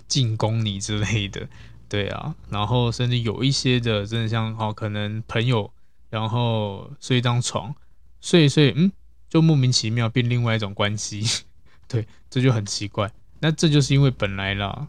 [0.07, 1.49] 进攻你之类的，
[1.89, 5.71] 对啊，然后甚至有一些的真的像哦，可能朋友
[6.11, 7.75] 然后睡一张床，
[8.21, 8.91] 睡一睡，嗯，
[9.29, 11.45] 就莫名其妙变另外一种关系，
[11.87, 13.13] 对，这就很奇怪。
[13.41, 14.89] 那这就是因为本来啦。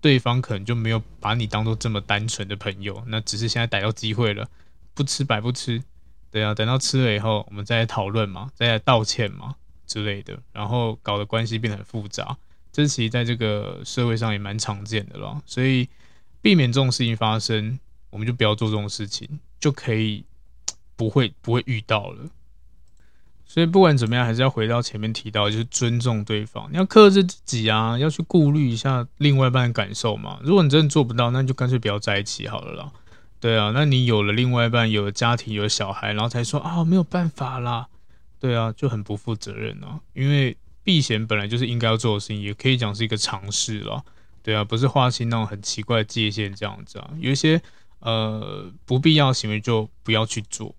[0.00, 4.48] 对方可能就没有把你当做这么单纯的朋友，那只是现在逮到机会了，
[4.94, 5.82] 不吃白不吃，
[6.30, 9.54] 对啊，等到吃了以后，我们再来讨论嘛，再来道歉嘛
[9.86, 12.36] 之类的，然后搞得关系变得很复杂，
[12.72, 15.88] 这其实在这个社会上也蛮常见的了，所以
[16.40, 20.24] 避免这种事情发生，我们就不要做这种事情，就可以
[20.96, 22.24] 不会不会遇到了。
[23.50, 30.38] 所以不管怎么样，还是要回到前面提到，就是尊重对方，你要克制自己啊，要去顾虑一下另外一半的感受嘛。
[30.44, 32.92] 如果你真的做不到，那就干脆不要在一起好了啦。
[33.40, 37.88] 对啊，那你有了另外一半，有了家庭，有了小孩，然后才说啊，没有办法啦。
[38.38, 39.98] 对啊，就很不负责任啊。
[40.14, 44.00] 因为避嫌本来就是应该要做的事情，也可以讲是一个尝试啦。
[44.44, 47.10] 对啊，不是划清那种很奇怪的界限这样子啊。
[47.18, 47.60] 有一些
[47.98, 50.72] 呃不必要行为就不要去做。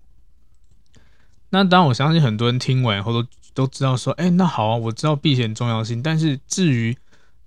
[1.54, 6.02] 那当然，我相信很多人听完以后都都知道说，哎、那好啊，我知道避嫌重要性。
[6.02, 6.96] 但是至于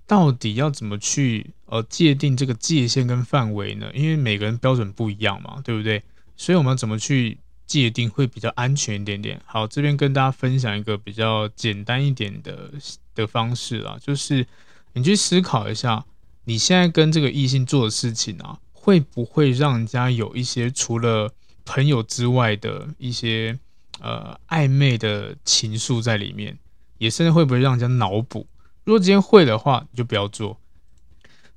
[0.06, 3.90] 到底要怎么去呃界定这个界限跟范围呢？
[3.96, 6.04] 因为每个人标准不一样嘛，对不对？
[6.38, 9.42] 所以我们要怎么去界定会比较安全一点点？
[9.44, 12.72] 好，这边跟大家分享一个比较简单一点的
[13.16, 14.46] 的方式啊，就是
[14.94, 16.06] 你去思考一下，
[16.44, 21.34] 你现在跟这个异性做的事情啊，会不会让人家有一些除了
[21.66, 23.58] 朋友之外的一些。
[24.02, 26.58] 呃，暧昧的情愫在里面，
[26.98, 28.46] 也甚至会不会让人家脑补？
[28.84, 30.60] 如果今天会的话，你就不要做，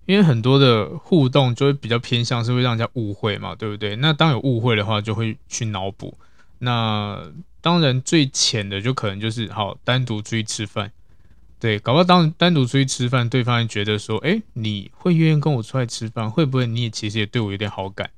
[0.07, 3.97] 因为很多的互动就会比较偏向是会让人家误会嘛，对不对？
[3.97, 6.17] 那当有误会的话，就会去脑补。
[6.61, 7.21] 那
[7.61, 10.91] 当然最浅的就可能就是好单独出去吃饭，
[11.61, 18.11] 对，搞不好当单独出去吃饭，对方也觉得说，哎，你会愿意跟我出来吃饭，会不会你也其实也对我有点好感？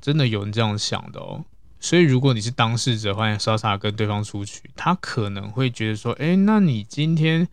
[0.00, 1.44] 真的有人这样想的哦。
[1.84, 7.46] 所以，如果你是当事者，欢迎傻傻跟对方出去，他可能会觉得说：“哎，那你今天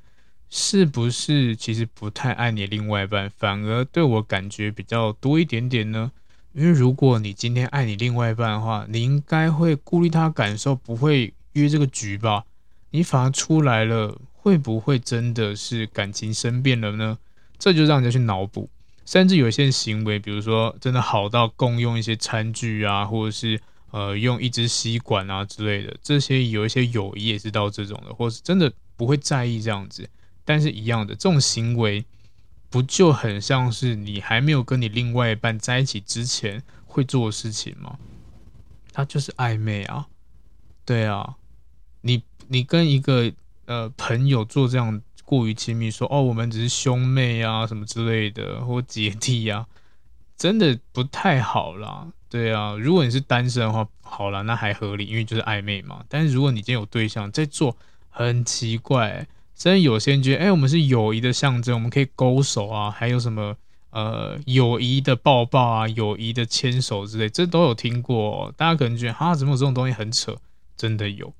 [0.49, 6.13] 是不是其实不太爱你另外一半，反而对我感觉比较多一点点呢？
[6.53, 12.45] 因为如果你今天爱你另外一半的话，你应该会顾虑他感受，不会约这个局吧？
[12.91, 17.17] 你反而出来了，会不会真的是感情生变了呢？
[17.59, 18.69] 这就让人家去脑补，
[19.05, 23.59] 甚至有一些行为，比如说真的好到共用一些餐具啊，或者是。
[23.91, 30.09] 呃，用一支吸管啊之类的，这些有一些友谊也是到这种的，或是真的不会在意这样子，
[30.45, 32.05] 但是一样的这种行为，
[32.69, 37.99] 不就很像是你还没有跟你另外一半在一起之前会做的事情吗？
[38.93, 40.07] 他就是暧昧啊，
[40.85, 41.35] 对啊，
[42.01, 43.31] 你你跟一个
[43.65, 49.67] 呃朋友做这样过于亲密，说哦我们只是兄妹啊什么之类的，或姐弟啊，
[50.37, 52.07] 真的不太好啦。
[52.31, 56.01] 对啊，如果你是单身的话，好了，那还合理，因为就是暧昧嘛。
[56.07, 57.75] 但是如果你今天有对象在做，
[58.09, 59.27] 很奇怪。
[59.53, 63.55] 甚至有些人觉得，哎，我们是友谊的象征，我们可以勾手啊，还有什么
[63.89, 68.51] 呃友谊的抱抱啊，友谊的牵手之类，这都有听过。
[68.55, 70.35] 大家可能觉得，哈，怎么有这种东西很扯？
[70.77, 71.33] 真的有，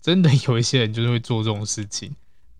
[0.00, 2.16] 真的有一些人就是会做这种事情。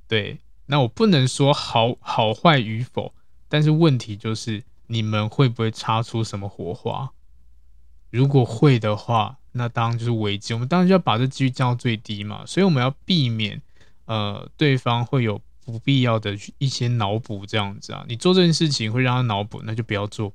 [0.07, 3.13] 对，那我不能说好好坏与否，
[3.49, 7.11] 但是问题就是你们会不会擦出什么火花？
[8.11, 12.45] 如果会的话，那当然就是危机，我们当然就要把这几率降到最低嘛。
[12.47, 13.61] 所以我们要避免
[14.05, 18.05] 呃对方会有不必要的一些脑补这样子啊。
[18.09, 20.33] 你做这件事情会让他脑补，那就不要做。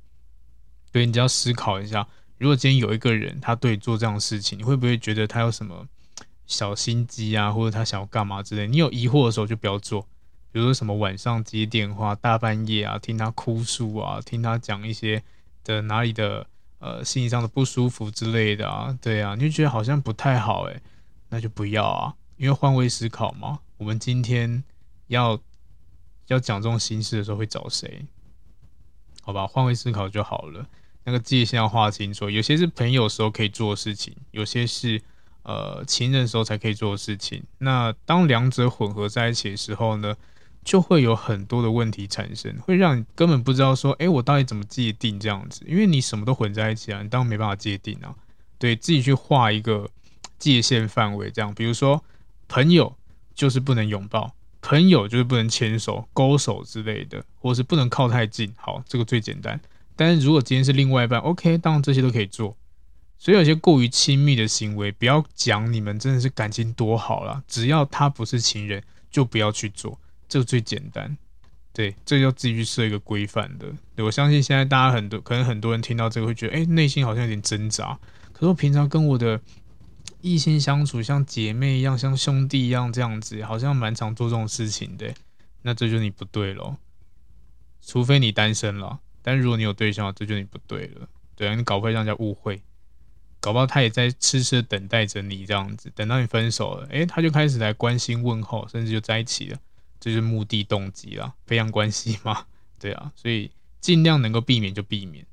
[0.91, 2.07] 对，你只要思考一下，
[2.38, 5.88] 如果今天有一个人他对你做这样的事情，你会不会觉得他有什么
[6.45, 8.67] 小心机啊，或者他想要干嘛之类？
[8.67, 10.01] 你有疑惑的时候就不要做。
[10.51, 15.23] 比如说什么晚上接电话，大半夜啊，听他哭诉啊，听他讲一些
[15.63, 16.47] 的哪里的。
[16.85, 20.79] 呃，心理上的不舒服之类的啊，对啊，你就觉得好像不太好诶，
[21.29, 23.59] 那就不要啊，因为换位思考嘛。
[23.77, 24.63] 我们今天
[25.07, 25.39] 要
[26.27, 28.05] 要讲这种心事的时候会找谁？
[29.23, 30.63] 好吧，换位思考就好了。
[31.05, 35.01] 那个界限要划清楚，有些是朋友时候可以做的事情，有些是
[35.41, 37.43] 呃情人时候才可以做的事情。
[37.57, 40.15] 那当两者混合在一起的时候呢？
[40.65, 45.63] 就会有很多的问题产生，会让你根本不知道说，哎，我到底怎么界定这样子？
[45.67, 48.13] 因为你什么都混在一起啊，你当然没办法界定啊。
[48.58, 49.88] 对，自己去画一个
[50.39, 52.04] 界限范围，这样，比如说
[52.47, 52.93] 朋友
[53.36, 58.51] 就是不能拥抱，朋友就是不能牵手、勾手之类的，或是不能靠太近。
[58.58, 59.60] 好，这个最简单。
[59.95, 62.58] 但是如果今天是另外一半，OK，当然这些都可以做。
[63.19, 69.99] 所以有些过于亲密的行为，不要讲你们真的是感情多好了，只要他不是情人，就不要去做。
[70.27, 71.17] 这个最简单，
[71.73, 73.67] 对，这要自己去设一个规范的。
[73.95, 77.99] 对，我相信现在大家很多，可能很多人听到这个会觉得，哎，内心好像有点挣扎。
[78.33, 79.39] 可是我平常跟我的
[80.21, 85.13] 异性相处，像姐妹一样，像兄弟一样这样子，好像蛮常做这种事情的。
[85.61, 86.77] 那这就你不对咯，
[87.81, 91.07] 除非你单身了，但如果你有对象，这就你不对了。
[91.35, 92.61] 对啊，你搞不会让人家误会，
[93.39, 99.59] 搞不好他也在痴痴的等待着你这样子，等到你分手了，哎，他就开始来关心问候，甚至就在一起了。
[100.05, 102.45] 就是目的动机啦，培养关系嘛，
[102.79, 103.49] 对啊，所以
[103.81, 105.25] 尽量能够避免就避免，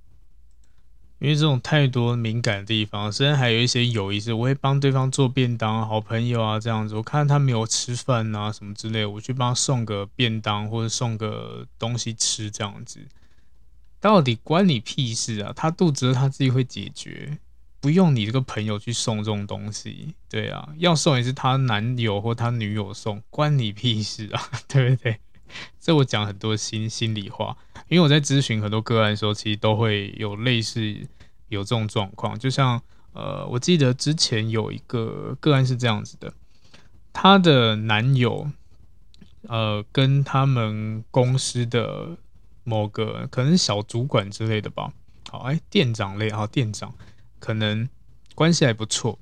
[1.18, 13.06] 因为这种太多敏感的地方，虽然还有一些友谊是，我会帮对方做便当，好朋友啊这样子，我看他没有吃饭啊什么之类，我去帮他送个便当或者送个东西吃这样子，
[14.00, 15.52] 到底关你屁事啊？
[15.54, 17.36] 他肚子他自己会解决。
[17.82, 25.18] 不用你这个朋友去送这种东西，对啊，要送也是他男友或他女友送，关你屁事啊， 对不对？
[25.80, 27.56] 这我讲很多心心里话，
[27.88, 30.80] 因为我在咨询很多个案的时候，其实都会有类似
[31.48, 32.38] 有这种状况。
[32.38, 32.80] 就像
[33.14, 36.32] 呃，我记得之前有一个个案是这样子的，
[37.12, 38.48] 她的男友
[39.48, 42.16] 呃跟他们公司的
[42.62, 44.92] 某个可能小主管之类的吧，
[45.28, 46.94] 好，哎，店长类，好，店长。
[47.42, 47.88] 可能
[48.36, 49.18] 关系还不错，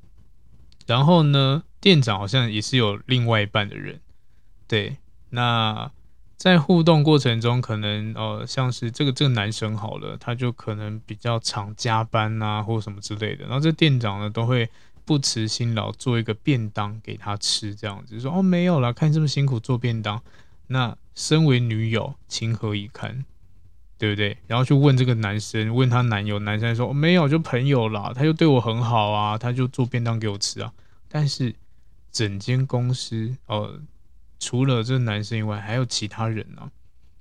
[0.87, 3.99] 然后呢，店长好像也是有另外一半的人，
[4.69, 4.99] 对。
[5.31, 5.91] 那
[6.37, 13.45] 在互动过程中，可能呃，像是这个这个男生好了，他就可能比较常加班啊，或什么之类的。
[13.45, 14.69] 然后这店长呢，都会
[15.07, 20.23] 不辞辛劳做一个便当给他吃，这样子说哦，没有啦，看你这么辛苦做便当，
[20.67, 23.25] 那身为女友情何以堪？
[24.01, 24.35] 对不对？
[24.47, 28.13] 然后去问这个男生，问他男友，男生说、没有，就朋友啦。
[28.15, 30.73] 他就对我很好啊，他就做便当给我吃啊。
[31.07, 31.55] 但是
[32.11, 33.79] 整间公司呃，
[34.39, 36.71] 除了这个男生以外，还有其他人啊。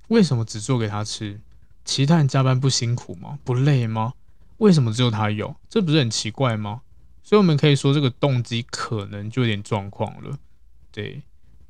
[0.08, 1.38] 为什么只做给他吃？
[1.84, 3.38] 其他人加班不辛苦吗？
[3.44, 4.14] 不累吗？
[4.56, 5.54] 为什么只有他有？
[5.68, 6.80] 这不是很奇怪吗？
[7.22, 10.38] 所以我们可以说，这个动机可能就有点状况了。
[10.90, 11.20] 对。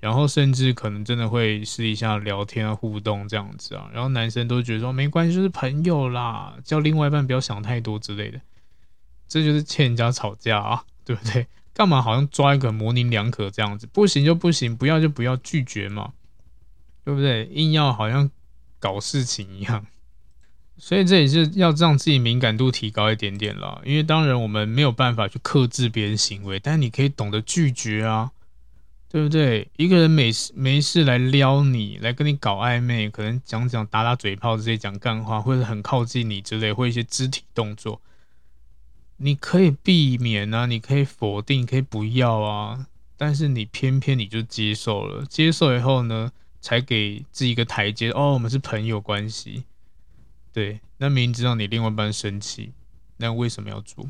[0.01, 8.41] 然后甚至可能真的会试一下聊天啊、互动这样子啊，然后男生都觉得说没关系，就是朋友啦，叫另外一半不要想太多之类的，
[9.29, 11.47] 这就是欠人家吵架啊， 对不对？
[11.75, 16.13] 干嘛好像抓一个模棱两可这样子，不行就不行，不要就不要拒绝嘛，
[17.05, 17.45] 对不对？
[17.53, 18.31] 硬要好像
[18.79, 19.87] 搞事情一样，
[20.79, 28.33] 所以这也是要让自己敏感度提高一点点啦，因为当然我们没有办法去克制别人行为，但你可以懂得拒绝啊。
[29.13, 29.69] 对不对？
[29.77, 38.01] 一个人没事没事来撩你，来跟你搞暧昧，可能讲讲打打嘴炮这些讲干话，或者很靠近你之类，或一些肢体动作，
[39.17, 46.31] 你可以避免啊，你可以否定，可以不要啊，但是你偏偏你就接受了，接受以后呢，
[46.61, 48.13] 才给自己一个台阶。
[48.13, 49.65] 哦，我们是朋友关系，
[50.53, 52.71] 对，那明明知道你另外一半生气，
[53.17, 54.09] 那为什么要做？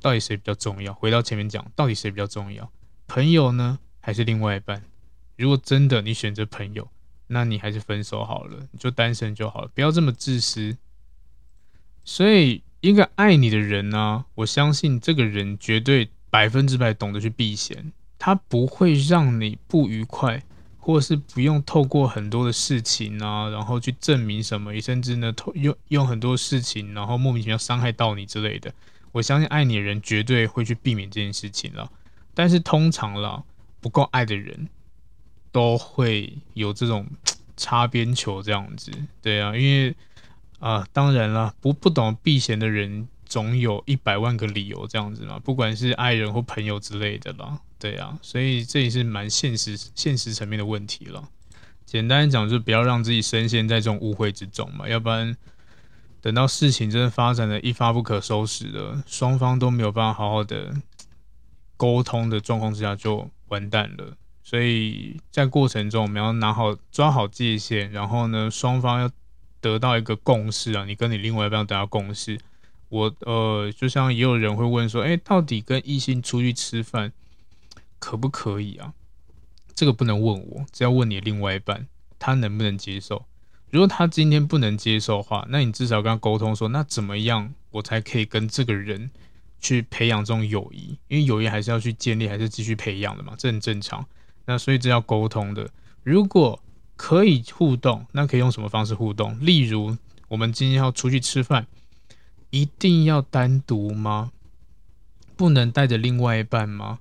[0.00, 0.94] 到底谁比较重要？
[0.94, 2.70] 回到前面讲，到底谁比较重要？
[3.08, 3.80] 朋友呢？
[4.06, 4.80] 还是另外一半，
[5.36, 6.88] 如果真的你选择朋友，
[7.26, 10.76] 那你还是分手好了，你就单身就好了，不要这么自私。
[12.04, 20.40] 所以，一个爱你的人呢、我相信这个人绝对百分之百懂得去避嫌，他不会让你不愉快，
[20.78, 28.72] 或是不用透过很多的事情啊，然后去证明什么，甚至呢，透用用很多事情，然后莫名其妙伤害到你之类的。
[29.10, 31.90] 我相信爱你的人绝对会去避免这件事情了，
[32.34, 33.42] 但是通常啦，
[33.86, 34.68] 不够爱的人
[35.52, 37.06] 都会有这种
[37.56, 38.90] 擦边球这样子，
[39.22, 39.94] 对啊，因为。
[40.58, 51.28] 啊，当然了，不不懂避嫌的人，总有一百万个理由这样子嘛，不管是爱人或朋友之类的啦，对啊，所以这也是蛮现实、现实层面的问题了。
[51.84, 55.36] 简单讲，就不要让自己深陷在这种误会之中嘛，要不然
[56.22, 60.74] 等到事情真的发展的一发不可收拾了，双方都没有办法好好的
[61.76, 64.16] 沟通的状况之下，就完蛋了。
[64.42, 69.10] 所以在过程中，我们要拿好、抓好界限，然后呢，双方要。
[69.58, 72.38] 得到一个共识啊，你跟你另外一半得到共识。
[72.88, 77.12] 我呃，就像也有人会问说，诶，到底跟异性出去吃饭
[77.98, 78.92] 可不可以啊？
[79.74, 83.24] 这个不能问我，只要问你另外一半，他能不能接受？
[83.70, 89.10] 如果他今天不能接受的话，那你至少跟他沟通说，那怎么样我才可以跟这个人
[89.60, 90.98] 去培养这种友谊？
[91.08, 94.06] 因为友谊还是要去建立，还是继续培养的嘛，这很正常。
[94.44, 95.68] 那所以这要沟通的。
[96.02, 96.62] 如果
[96.96, 99.36] 可以互动，那可以用什么方式互动？
[99.44, 99.96] 例如，
[100.28, 101.66] 我们今天要出去吃饭，
[102.50, 104.30] 一定要单独吗？
[105.36, 107.00] 不能带着另外一半吗？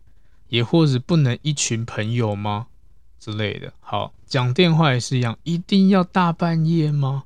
[0.50, 2.68] 也或者不能一群朋友吗？
[3.20, 3.74] 之类的。
[3.80, 7.24] 好，讲电话也是一样，一定要大半夜吗？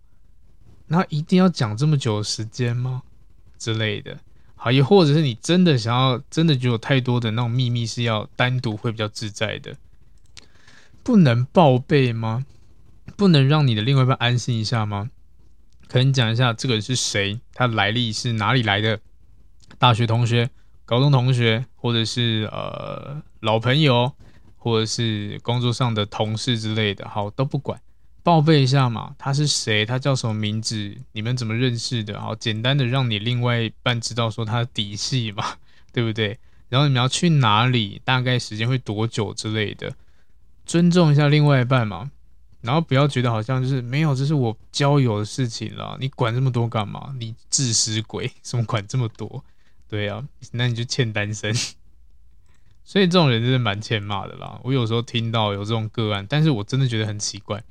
[0.87, 3.03] 那一定要讲这么久时间吗？
[3.57, 4.19] 之类的。
[4.61, 9.77] 好，也或者是你真的想要，真的就有太多的那种秘密是要单独会比较自在的，
[11.01, 12.45] 不能报备吗？
[13.15, 15.09] 不能让你的另外一半安心一下吗？
[15.87, 18.99] 可能讲一下这个人是谁，他来历是哪里来的？
[19.77, 20.49] 大学同学、
[20.83, 24.11] 高中同学，或者是呃老朋友，
[24.57, 27.79] 或者是工作上的同事之类的，好，都不管，
[28.23, 29.15] 报备一下嘛。
[29.17, 29.85] 他是谁？
[29.85, 30.95] 他叫什么名字？
[31.11, 32.19] 你们怎么认识的？
[32.19, 35.43] 好，简单的让你另外一半知道说他的底细嘛，
[35.91, 36.37] 对不对？
[36.69, 38.01] 然后你们要去哪里？
[38.05, 39.93] 大概时间会多久之类的？
[40.65, 42.11] 尊重一下另外一半嘛。
[42.61, 47.15] 然后不要觉得好像就是没有，这是我交友的事情啦，你管这么多干嘛？
[47.17, 49.43] 你自私鬼， 怎么管这么多？
[49.87, 51.53] 对啊，那你就欠单身。
[52.83, 54.59] 所以这种人真的蛮欠骂的啦。
[54.63, 57.63] 我有时候听到有这种个案，但是我真的觉得很奇怪，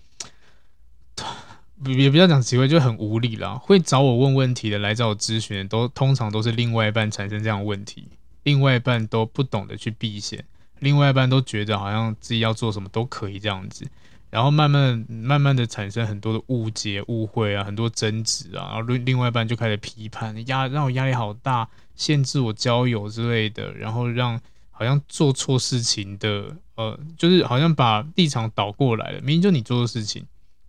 [1.87, 3.55] 也不要讲奇怪，就很无力啦。
[3.55, 8.09] 会找我问问题的，来找我咨询的，都通常都是另外一半产生这样的问题，
[8.43, 10.45] 另外一半都不懂得去避嫌，
[10.81, 13.87] 另外一半都觉得好像自己要做什么都可以这样子。
[14.31, 24.39] 然后慢慢慢慢的产生很多的误解、误会啊，很多争执啊，然后另另外一半就开始批判，压让我压力好大，限制我交友之类的，然后让
[24.71, 30.27] 好像做错事情的，呃，就是好像把立场倒过来了，明明就你做的事情，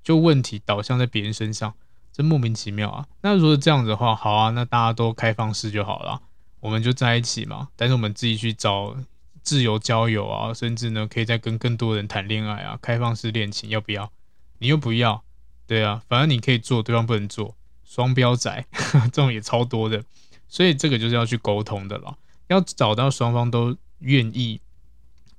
[0.09, 1.75] 就问题导向在别人身上，
[2.11, 3.05] 真莫名其妙啊。
[3.21, 6.19] 那如果这样子的话，好啊，那大家都开放式就好了，
[6.61, 8.97] 我们就在一起嘛，但是我们自己去找。
[9.41, 14.11] 自由交友啊，甚至呢，可以再跟更多人谈恋爱啊，开放式恋情要不要？
[14.59, 15.23] 你又不要，
[15.65, 20.03] 对啊，反正你可以做，对方不能做，双标仔呵呵 这种也超多的，
[20.47, 24.59] 所以这个就是要去沟通的了，要找到双方都愿意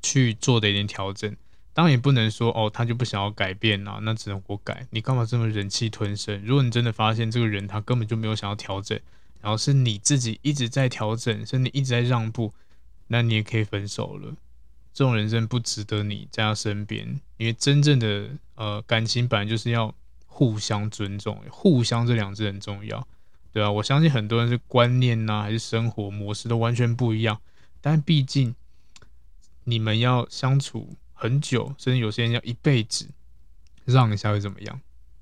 [0.03, 1.37] 去做的一点调整。
[1.73, 4.87] 当然也不能说哦，他就不想要改变啊，那只能我改。
[4.91, 6.43] 你干嘛这么忍气吞声？
[6.45, 8.99] 如果你真的发现这个人他根本就没有想要调整，
[9.41, 12.53] 然后是你自己一直在调整，是你一直在让步。
[13.13, 14.37] 那你也可以分手了，
[14.95, 19.93] 这种人生不值得你在他身边，因为真正的呃感情本来就是要
[20.27, 23.05] 互相尊重，互相这两字很重要，
[23.53, 27.41] 对啊，我相信很多人是观念呐、啊，还是生活模式都完全不一样，
[27.81, 28.55] 但毕竟
[29.65, 33.07] 你们要相处很久，甚至有些人要一辈子，
[33.85, 34.81] 让一下会怎么样？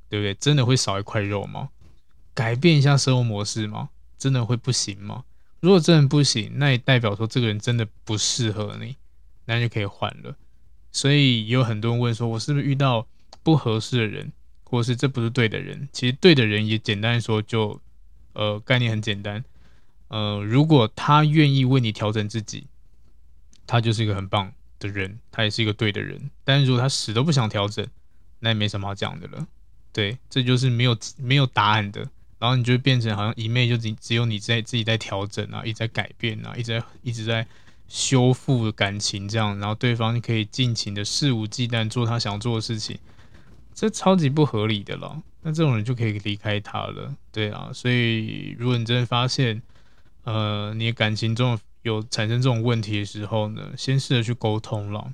[0.09, 0.33] 对不对？
[0.35, 1.71] 真的会少一块肉吗？
[2.35, 3.91] 改变一下生活模式吗？
[4.17, 5.25] 真的会不行吗？
[5.59, 8.95] 如果真的不行，那也代表说这个人真的不适合你，
[9.47, 10.37] 那就可以换了。
[10.93, 13.09] 所以有很多人问说，我是不是遇到
[13.43, 14.33] 不合适的人，
[14.63, 15.89] 或是这不是对的人？
[15.93, 17.81] 其实对的人也简单说就，
[18.35, 19.45] 呃，概念很简单，
[20.07, 22.69] 呃，如果他愿意为你调整自己，
[23.67, 26.31] 他就是一个很棒的人，他也是一个对的人。
[26.45, 27.87] 但是如果他死都不想调整，
[28.41, 29.47] 那也没什么好讲的了。
[29.93, 32.09] 对，这就是没有没有答案的。
[32.39, 37.45] 然后你就变成好像一昧就只只有你在自己在调整啊，一直在改变啊，一直在一直在
[37.89, 42.97] 修复感情这样，然后对方可以尽情的肆无忌惮做他想做的事情，
[43.75, 45.21] 这超级不合理的了。
[45.43, 47.71] 那这种人就可以离开他了，对啊。
[47.73, 49.61] 所以如果你真的发现，
[50.23, 55.13] 呃，你的感情中有产生这种问题的时候呢，先试着去沟通了。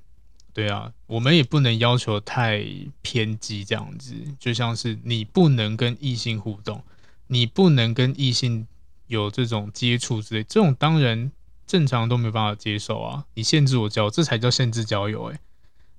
[0.53, 2.65] 对啊，我们也不能要求太
[3.03, 6.83] 偏激这样子，就像是你不能跟异性互动，
[7.27, 8.67] 你不能跟异性
[9.09, 11.33] 有这种接触之类，这种当然
[11.67, 13.25] 正常都没办法接受啊。
[13.35, 15.41] 你限制我交友，这才叫限制交友诶。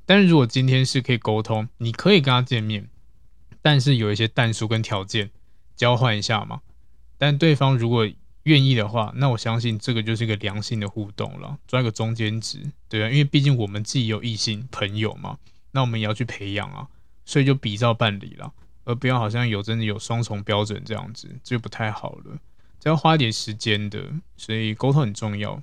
[0.06, 2.88] 但是如果今天是可以沟通，你可以跟他见面，
[3.62, 5.32] 但是有一些但书跟条件
[5.76, 6.62] 交换一下嘛。
[7.18, 8.08] 但对方如果
[8.46, 15.38] 愿意的话，那我相信这个就是一个良性的互动了，抓一个中间值，对啊，因为毕竟我们自己有异性朋友嘛，
[15.72, 16.88] 那我们也要去培养啊，
[17.26, 22.38] 所以就比照办理了，而不要好像有真的有双重标准这样子，这就不太好了，
[22.80, 24.00] 这要花一点时间的，
[24.38, 25.62] 所以沟通很重要。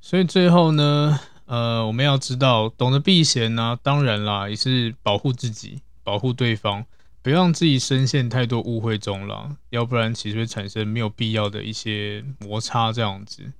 [0.00, 6.86] 所以最后呢，呃，我们要知道，懂得避嫌呢，当然啦，也是保护自己，保护对方。
[7.22, 13.52] 不要让自己深陷太多误会中了，要不然其实会产生没有必要的一些摩擦这样子。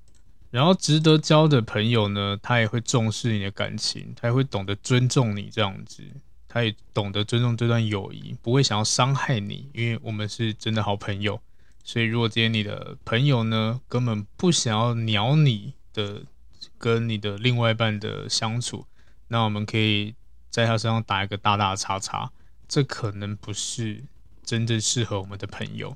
[0.51, 6.03] 然后值得交的朋友呢，他也会重视你的感情，他也会懂得尊重你这样子，
[6.49, 11.41] 他也懂得尊重这段友谊，不会想要伤害你，因为我们是真的好朋友。
[11.85, 16.23] 所以如果今天你的朋友呢，根本不想要鸟你的
[16.79, 18.85] 跟你的另外一半的相处，
[19.29, 20.15] 那我们可以
[20.51, 22.31] 在他身上打一个大大的叉叉。
[22.73, 24.03] 这可能不是
[24.43, 25.95] 真正适合我们的朋友，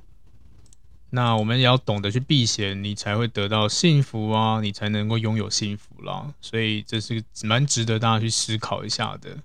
[1.08, 6.34] 那我们也要懂得去避嫌，你才会得到幸福啊，你才能够拥有幸福啦。
[6.38, 9.38] 所以这是蛮值得大家去思考一下的。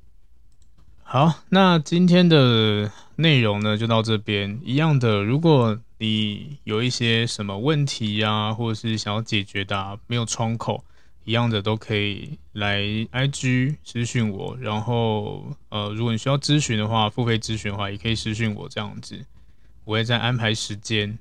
[1.04, 4.60] 好，那今天的内容呢，就到这边。
[4.66, 10.84] 一样的，如果你有一些什么问题啊，或者是想要解决的啊，没有窗口。
[11.24, 19.24] 一样的都可以来 IG 私讯我，然后呃，如果你需要咨询的话，付费咨询的话，也可以私讯我这样子，
[19.86, 21.20] 我会再安排时间。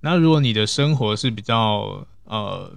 [0.00, 2.76] 那如果你的生活是比较呃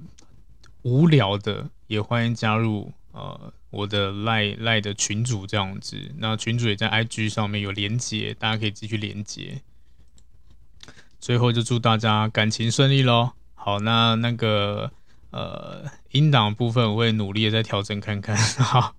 [0.83, 9.61] 无聊的，也欢迎加入呃我的赖赖的群组这样子，那群组也在 IG 上面有连接，大家可以继续连接。
[11.19, 13.31] 最后就祝大家感情顺利喽！
[13.55, 14.91] 好，那那个。
[15.31, 18.35] 呃，音档部分我会努力的再调整看看。
[18.63, 18.95] 好，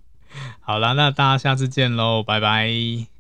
[0.60, 3.19] 好啦，那大家下次见喽，拜拜。